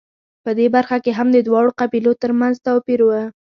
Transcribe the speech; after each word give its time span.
په 0.43 0.51
دې 0.57 0.67
برخه 0.75 0.97
کې 1.03 1.11
هم 1.17 1.27
د 1.33 1.37
دواړو 1.47 1.71
قبیلو 1.79 2.11
ترمنځ 2.21 2.55
توپیر 2.65 2.99
و 3.05 3.09